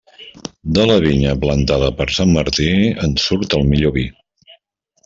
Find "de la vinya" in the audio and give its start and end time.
0.77-1.35